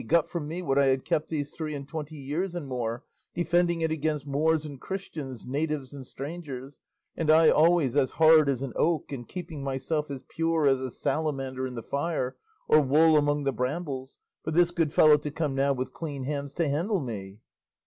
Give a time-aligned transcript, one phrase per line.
[0.07, 3.03] got from me what I had kept these three and twenty years and more,
[3.35, 6.79] defending it against Moors and Christians, natives and strangers;
[7.15, 10.89] and I always as hard as an oak, and keeping myself as pure as a
[10.89, 12.35] salamander in the fire,
[12.67, 16.55] or wool among the brambles, for this good fellow to come now with clean hands
[16.55, 17.37] to handle me!"